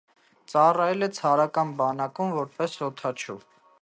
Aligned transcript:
Ծառայել 0.53 1.07
է 1.07 1.09
ցարական 1.17 1.73
բանակում 1.83 2.33
որպես 2.39 2.77
օդաչու։ 2.89 3.37